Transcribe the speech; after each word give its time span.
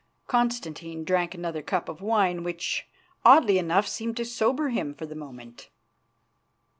Constantine 0.25 1.03
drank 1.03 1.35
another 1.35 1.61
cup 1.61 1.87
of 1.87 2.01
wine, 2.01 2.43
which, 2.43 2.87
oddly 3.23 3.59
enough, 3.59 3.87
seemed 3.87 4.17
to 4.17 4.25
sober 4.25 4.69
him 4.69 4.95
for 4.95 5.05
the 5.05 5.13
moment. 5.13 5.69